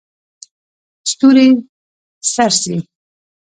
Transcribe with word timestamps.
ستوري 1.11 1.47
څرڅي. 2.31 2.75